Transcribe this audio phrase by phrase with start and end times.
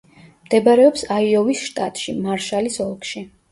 [0.45, 3.27] მდებარეობს აიოვის შტატში, მარშალის ოლქში.